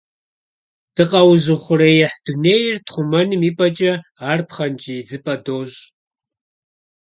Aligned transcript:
Дыкъэузыухъуреихь 0.95 2.17
дунейр 2.25 2.77
тхъумэным 2.85 3.41
и 3.49 3.51
пӀэкӀэ, 3.57 3.93
ар 4.29 4.39
пхъэнкӀий 4.47 4.97
идзыпӀэ 5.01 5.35
дощӀ. 5.45 5.79